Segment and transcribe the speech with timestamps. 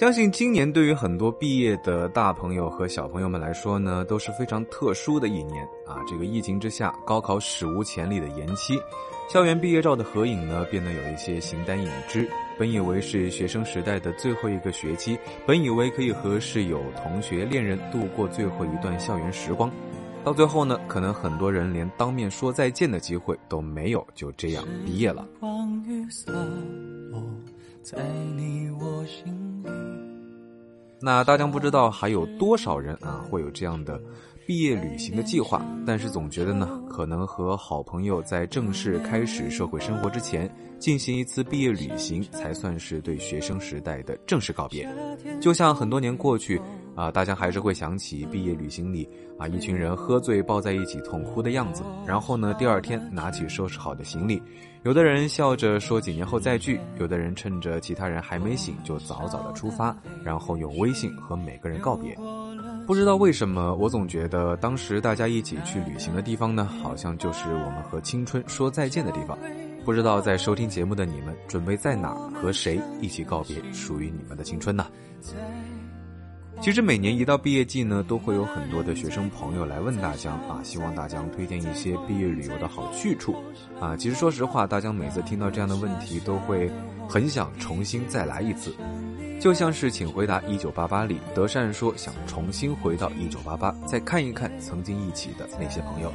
[0.00, 6.02] 相信今年对于很多毕业的大朋友和小朋友们来说呢，都是非常特殊的一年啊！
[6.08, 8.80] 这个疫情之下，高考史无前例的延期，
[9.28, 12.26] 校园毕业照的合影呢，变得有一些形单影只。
[12.58, 19.70] 本以为是学生时代的最后一个学期，本以为可以和室友、同学、恋人度过最后一段校园时光，
[20.24, 25.28] 到最后呢，可能很多人连当面说再见的机会都没有，就这样毕业了。
[27.82, 27.98] 在
[28.36, 29.24] 你我心
[29.64, 29.99] 里
[31.02, 34.00] 那大家不知道还有多少人啊会有这样的
[34.46, 44.88] 毕业旅行的计划，但是总觉得呢，可能和好朋友在正式开始社会生活之前进行一次毕业旅行，才算是对学生时代的正式告别。
[45.40, 46.60] 就像很多年过去
[46.94, 49.08] 啊，大家还是会想起毕业旅行里
[49.38, 54.42] 啊一群人喝醉抱在一起痛哭的样子，然后呢，第二天拿起收拾好的行李。
[54.82, 62.16] 有的人笑着说几年后再聚，有的人趁着其他人还没醒就早早的出发，然后用微信和每个人告别。
[62.86, 69.38] 不知道为什么，我总觉得当时大家一起去旅行的地方呢，好像就是我们和青春说再见的地方。
[69.84, 74.86] 不知道在收听节目的你们，准备在哪和谁一起告别属于你们的青春呢？
[76.60, 83.34] 其实每年一到毕业季呢，都会有很多的学生朋友来问大江啊，希望大江推荐一些毕业旅游的好去处
[83.80, 83.96] 啊。
[83.96, 86.70] 其实说实话，大江每次听到这样的问题，都会
[87.08, 88.74] 很想重新再来一次，
[89.40, 96.12] 就像是《请回答一九八八》里德善说想重新回到一九八八，再看一看曾经一起的那些朋友。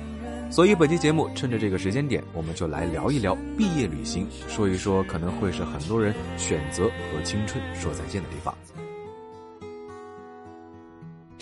[0.52, 8.56] 所以本期节目趁着这个时间点，我们就来聊一聊毕业旅行，说一说可能会是很多人选择和青春说再见的地方。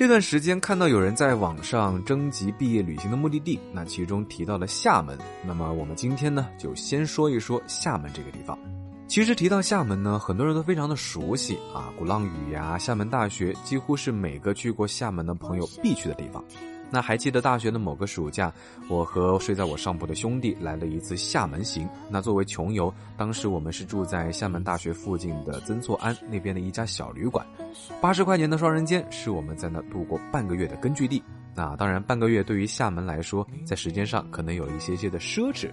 [0.04, 5.18] 这段时间看到有人在网上征集毕业旅行的目的地，那其中提到了厦门。
[5.48, 8.60] 那么我们今天呢，就先说一说厦门这个地方。
[9.08, 16.44] 其实提到厦门呢，很多人都非常的熟悉啊，鼓浪屿呀，厦门大学，几乎是每个去过厦门的朋友必去的地方。
[16.94, 18.54] 那还记得大学的某个暑假，
[18.88, 21.90] 我和睡在我上铺的兄弟来了一次厦门行。
[22.08, 27.44] 那作为穷游，当时我们是住在厦门大学附近的曾厝垵那边的一家小旅馆，
[28.00, 31.24] 八十块钱的双人间是我们在那度过半个月的根据地。
[31.56, 35.72] 那当然，半个月对于厦门来说，在时间上可能有一些些的奢侈，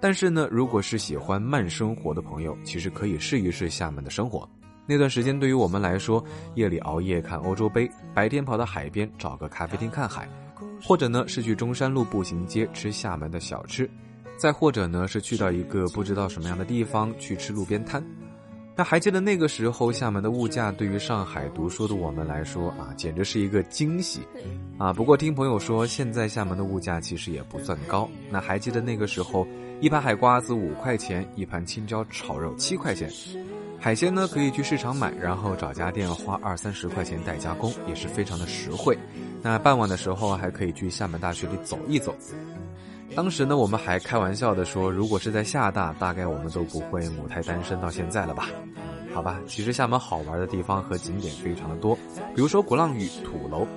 [0.00, 4.48] 但是呢，如果是喜欢慢生活的朋友，其实可以试一试厦门的生活。
[4.86, 10.26] 那段时间对于我们来说，夜里熬夜看欧洲杯，白天跑到海边找个咖啡厅看海。
[10.86, 13.88] 或者呢是去中山路步行街吃厦门的小吃，
[14.36, 18.04] 再或者呢是去到一个不知道什么样的地方去吃路边摊。
[18.76, 24.20] 那还记得那个时候厦门的物价对于上海读书的我们来说啊，简直是一个惊喜
[24.76, 24.92] 啊！
[24.92, 28.10] 不过听朋友说，现在厦门的物价其实也不算高。
[28.30, 29.46] 那还记得那个时候，
[29.80, 33.08] 一盘海瓜子五块钱，一盘青椒炒肉七块钱。
[33.78, 38.98] 海鲜呢可以去市场买，然后找家店花二三十块钱代加工，也是非常的实惠。
[39.44, 42.14] 那傍晚的时候还可以去厦门大学里走一走。
[43.14, 48.48] 当时呢，我们还开玩笑的说，如果是在厦大，大概我们都不会母胎单身到现在了吧？
[49.12, 51.94] 好吧，其实厦门好玩的地方和景点非常的多，
[52.34, 53.68] 比如说鼓浪屿、土楼。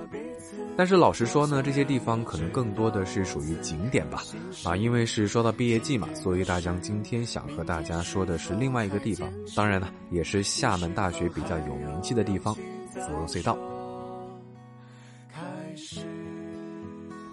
[0.74, 4.22] 但是老实说呢，这些地方可能更多的是属于景点吧，
[4.64, 12.54] 啊，因为是说到毕业季嘛，所以大江今天想和大家说的是另外一个地方，当然呢，也是厦门大学比较有名气的地方——
[12.94, 13.54] 芙蓉隧道。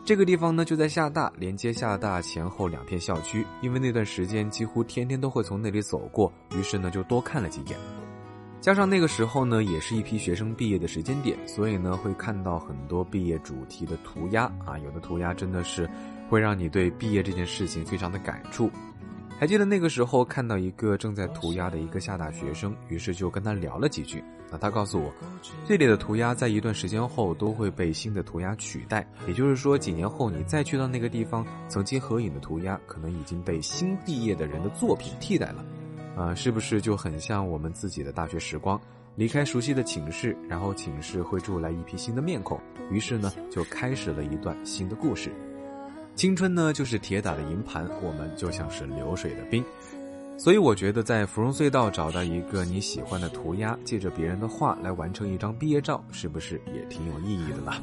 [0.06, 7.80] 这个地方呢，就在厦大，连接厦大前后两片校区，因为那段时间几乎天天都会从那里走过，于是呢，就多看了几眼。
[8.62, 15.90] 加上那个时候呢，也是一批学生毕业的时间点，所以呢，会看到很多毕业主题的涂鸦啊，有的涂鸦真的是
[16.30, 18.70] 会让你对毕业这件事情非常的感触。
[19.38, 24.23] 还记得那个时候看到一个正在涂鸦的一个厦大学生，于是就跟他聊了几句。
[24.50, 25.12] 那他告诉我，
[25.66, 35.66] 这里的涂鸦在一段时间后都会被新的涂鸦取代，也就是说，几年后你再去到那个地方，曾经合影的涂鸦可能已经被新毕业的人的作品替代了。
[36.16, 38.80] 啊，是不是就很像我们自己的大学时光？
[39.15, 45.31] 离开熟悉的寝室，然后寝室会住来一批新的面孔，于是呢，就开始了一段新的故事。
[46.15, 49.63] 青春呢，就是铁打的营盘，我们就像是流水的兵。
[50.38, 57.73] 所以我觉得，在芙蓉隧道找到一个你喜欢的涂鸦，借着别人的画来完成一张毕业照，是不是也挺有意义的呢？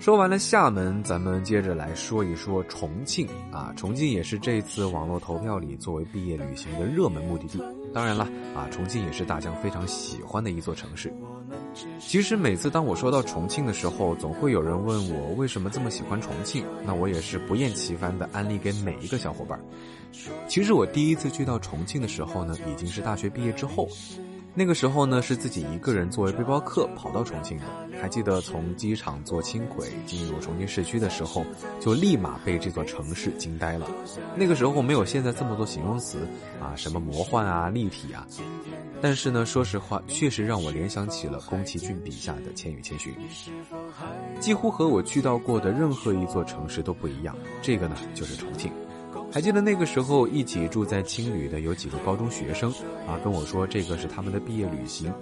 [0.00, 3.72] 说完了厦门，咱们接着来说一说重庆啊。
[3.76, 7.62] 重庆也是这次网络投票里作为毕业旅行的热门目的地。
[7.92, 11.12] 当然了啊，重庆也是大江非常喜欢的一座城市。
[12.00, 16.64] 其实每次当我说到重庆的时候，总会有人问我为什么这么喜欢重庆。
[16.84, 19.60] 那我也是不厌其烦的安利给每一个小伙伴。
[20.48, 23.88] 其实我第一次去到重庆的时候呢，已经是大学毕业之后。
[24.52, 27.64] 那个时候呢，是自己一个人作为背包客跑到重庆的。
[28.00, 31.44] 还记得从机场坐轻轨进入重庆市区的时候，
[31.78, 33.86] 就立马被这座城市惊呆了。
[34.34, 36.26] 那个时候没有现在这么多形容词
[36.60, 38.26] 啊，什么魔幻啊、立体啊。
[39.02, 43.12] 但是呢，说实话，确实让我联想起了宫崎骏笔下的《千与千寻》，
[44.40, 47.36] 几乎和我去到过的任何一座城市都不一样。
[47.62, 48.72] 这个呢，就是重庆。
[49.32, 52.70] 还记得那个时候一起住在青旅的有几个高中学生
[53.06, 55.12] 啊，跟我说这个是他们的毕业旅行。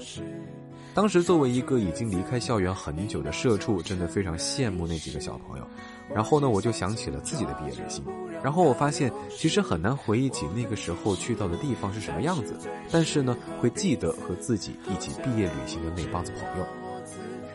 [0.94, 5.66] 当时作为一个已经离开校园很久的社畜，真的非常羡慕那几个小朋友。
[6.12, 8.04] 然后呢，我就想起了自己的毕业旅行。
[8.42, 12.56] 然后我发现其实很难回忆起那个时候去到的地方是什么样子，
[12.90, 16.66] 但是呢，会记得和自己一起毕业旅行的那帮子朋友。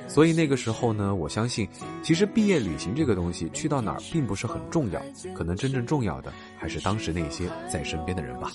[0.07, 1.67] 所以那个时候呢，我相信，
[2.03, 5.01] 其实毕业旅行这个东西去到哪儿并不是很重要，
[5.33, 8.51] 可能真正重要的还是当时那些在身边的人吧。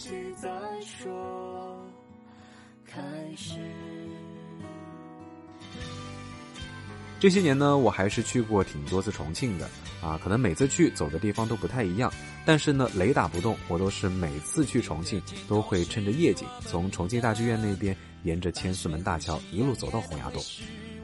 [7.20, 9.68] 这些年呢，我还是去过挺多次重庆的
[10.00, 12.12] 啊，可能每次去走的地方都不太一样，
[12.44, 20.40] 但是呢，雷打不动，我都是每次去重庆都会趁着夜景，从重庆大剧院那边沿着千厮门大桥一路走到洪崖洞。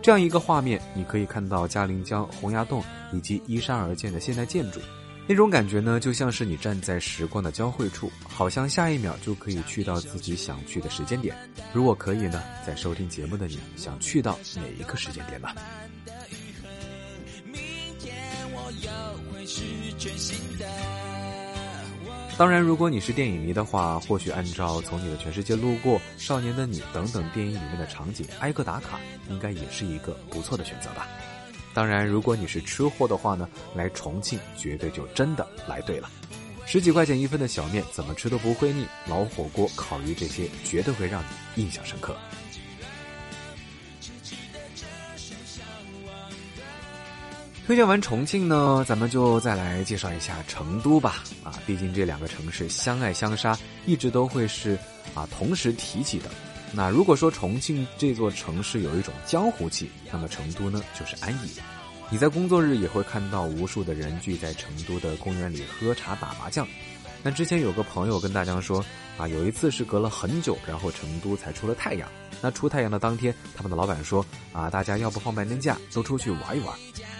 [0.00, 2.80] 这样一个画面，你可以看到嘉陵江、洪崖洞
[3.12, 4.78] 以及依山而建的现代建筑，
[5.26, 11.34] 那种感觉呢，就像是你站在时光的交汇处，好像下一秒就可以去到自己想去的时间点。
[11.72, 15.48] 如果可以呢，在收听节目的你想去到哪一个时间点呢？
[22.36, 28.98] 当然，如果你是电影迷的话，或许按照《从你的全世界路过》《少年的你》等等电影里面的场景挨个打卡，
[29.30, 31.08] 应该也是一个不错的选择吧。
[31.74, 36.08] 当然，如果你是吃货的话呢，来重庆绝对就真的来对了。
[36.64, 42.16] 十几块钱一份的小面，怎么吃都不会腻；老火锅、烤鱼这些，绝对会让你印象深刻。
[47.66, 51.24] 推荐完重庆呢，咱们就再来介绍一下成都吧。
[51.42, 54.78] 啊，毕竟这两个城市相爱相杀，一直都会是
[55.14, 56.30] 啊同时提起的。
[56.76, 61.50] 那如果说重庆这座城市有一种江湖气，那么成都呢就是安逸。
[62.10, 66.66] 你在工作日也会看到无数的人聚在成都的公园里喝茶打麻将。
[67.22, 68.84] 那之前有个朋友跟大家说，
[69.16, 72.08] 啊有一次是隔了很久，然后成都才出了太阳。
[72.42, 76.68] 那出太阳的当天，他们的老板说，啊大家要不放半天假，都出去玩一玩。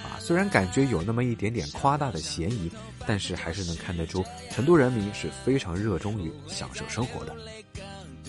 [0.03, 2.71] 啊虽然感觉有那么一点点夸大的嫌疑，
[3.07, 7.35] 但是还是能看得出成都人民是非常热衷于享受生活的。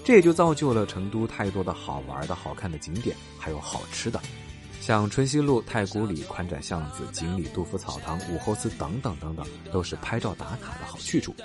[0.05, 4.21] 这也就造就了成都太多的好玩的好看的景点，还有好吃的，
[4.79, 11.35] 像春熙路、太古里、宽窄巷子、锦里、杜甫草堂、武侯祠等等等等，都是拍照打卡的好去处。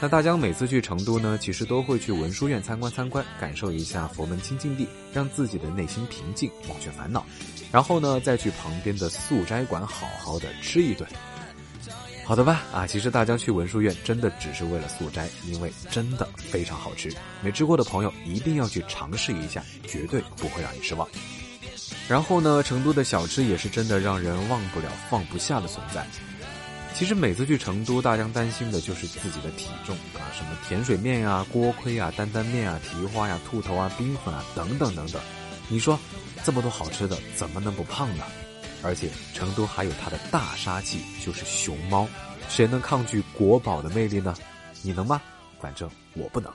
[0.00, 7.26] 那大江每次去成都呢，其实都会去文殊院参观参观，感受一下佛门清净地，让自己的内心平静，忘却烦恼。
[7.72, 11.08] 然后呢，再去旁边的素斋馆好好的吃一顿。
[12.26, 17.12] 好的吧，啊，其实大家去文殊院真的只是为了素斋，因为真的非常好吃。
[17.42, 21.06] 没吃过的朋友一定要去尝试一下，绝对不会让你失望。
[22.08, 26.06] 然后呢，成都的小吃也是真的让人忘不了、放不下的存在。
[26.94, 35.20] 其实每次去成都，大家担心的就是自己的体重啊，什么甜水面呀、锅盔啊、担担面啊、蹄花呀、兔头啊、冰粉啊等等等等。
[35.68, 35.98] 你说
[36.42, 38.24] 这么多好吃的，怎么能不胖呢？
[38.84, 42.06] 而且成都还有它的大杀器，就是熊猫。
[42.48, 44.34] 谁能抗拒国宝的魅力呢？
[44.82, 45.20] 你能吗？
[45.58, 46.52] 反正我不能。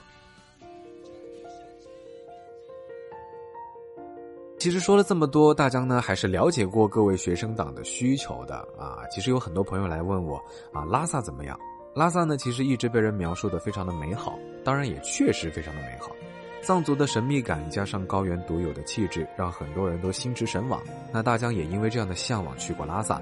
[4.58, 8.98] 其实说了这么多，大江呢还是了解过各位学生党的需求的啊。
[9.10, 10.36] 其实有很多朋友来问我
[10.72, 11.58] 啊，拉萨怎么样？
[11.94, 16.14] 拉萨呢，其实一直被人描述的非常的美好，当然也确实非常的美好。
[16.62, 20.80] 藏族的神秘感加上高原独有的气质，让很多人都心驰神往。
[21.12, 23.20] 那大江也因为这样的向往去过拉萨，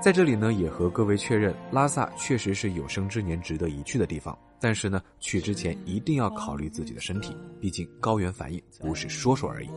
[0.00, 4.36] 在这里呢也和各位确认，拉萨确实是有生之年值得一去的地方。
[4.62, 9.70] 但是呢，去之前一定要考虑自己的身体，毕竟高原反应不是说说而已。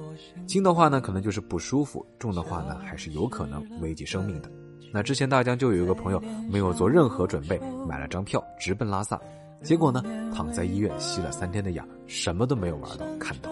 [0.45, 4.51] 轻的话呢，可能就是不舒服；重的话呢，还是有可能危及生命的。
[4.91, 6.21] 那之前大江就有一个朋友
[6.51, 7.57] 没有做任何准备，
[7.87, 9.19] 买了张票直奔拉萨，
[9.63, 10.03] 结果呢，
[10.35, 13.49] 躺在医院吸了三天的氧，什么都没有玩到看到。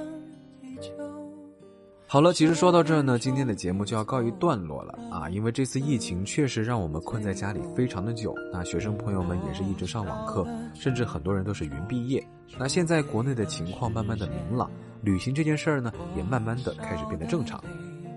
[2.06, 5.30] 好了，其实说到这儿呢，今天的节目就要告一段落了啊！
[5.30, 12.22] 因为这次疫情确实让我们困在家里非常的久，那学生朋友们也是一直上网课，甚至很多人都是云毕业。
[12.60, 14.70] 那现在国内的情况慢慢的明朗，
[15.02, 17.64] 旅行这件事儿呢，也慢慢的开始变得正常。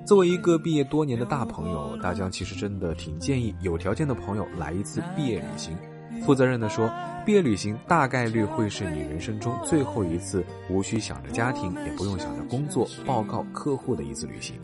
[0.04, 5.78] 作为一个毕业多年的大朋友，大江其实真的挺建议有条件的朋友来一次毕业旅行。
[6.22, 6.90] 负责任的说，
[7.24, 14.56] 毕业旅行大概率会是你人生中最后一次无需想着家庭，也不用想着工作、报告客户的一次旅行。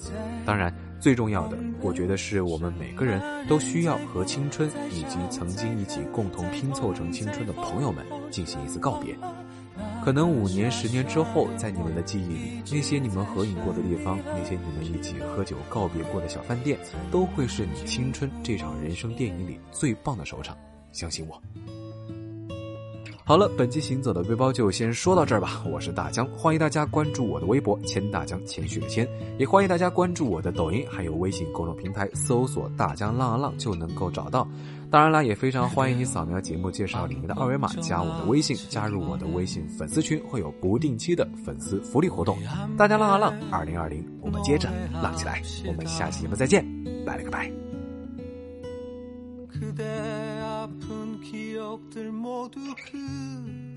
[0.45, 9.17] 当然，最重要的，我觉得是我们每个人都需要和青春以及曾经一起共同拼凑成青春的朋友们进行一次告别。
[10.05, 16.79] 可能五年、十年之后，在你们的记忆里，那些你们合影过的地方，那些你们一起喝酒告别过的小饭店，
[17.11, 20.57] 都会是你青春这场人生电影里最棒的收场。
[20.93, 21.41] 相信我。
[23.23, 25.63] 好了，本期行走的背包就先说到这儿吧。
[25.71, 34.49] 我是大江，欢迎大家关注我的微博“谦大江”，谦虚的谦，也欢迎大家关注我的抖音，还有微信公众平台，搜索“大江浪啊浪”就能够找到。
[34.91, 42.37] 当然啦，也非常欢迎你扫描节目介绍里面的二维码，加我的微信，加入我的微信粉丝群，会有不定期的粉丝福利活动。
[42.77, 44.69] 大江浪啊浪，二零二零，我们接着
[45.01, 45.41] 浪起来。
[45.69, 46.67] 我们下期节目再见，
[47.07, 47.49] 拜了个拜。
[51.61, 52.59] 기억들 모두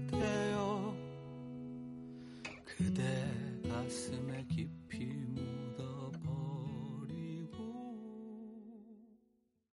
[0.10, 0.96] 그대여.
[2.64, 4.32] 그대 가슴